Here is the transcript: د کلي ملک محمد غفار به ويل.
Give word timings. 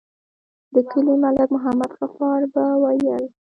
د 0.73 0.75
کلي 0.89 1.13
ملک 1.23 1.49
محمد 1.55 1.91
غفار 1.99 2.41
به 2.53 2.63
ويل. 2.81 3.23